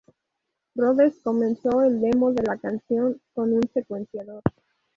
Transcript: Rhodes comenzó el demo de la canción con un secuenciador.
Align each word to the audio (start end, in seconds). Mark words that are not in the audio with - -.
Rhodes 0.75 1.19
comenzó 1.21 1.83
el 1.83 2.01
demo 2.01 2.33
de 2.33 2.41
la 2.41 2.57
canción 2.57 3.21
con 3.35 3.53
un 3.53 3.61
secuenciador. 3.71 4.41